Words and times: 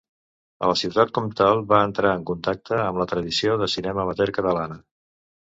A 0.61 0.69
la 0.69 0.77
Ciutat 0.79 1.11
Comtal 1.17 1.61
va 1.73 1.81
entrar 1.89 2.13
en 2.21 2.23
contacte 2.31 2.81
amb 2.87 3.03
la 3.03 3.07
tradició 3.13 3.61
de 3.65 3.71
cinema 3.75 4.03
amateur 4.07 4.31
catalana. 4.41 4.81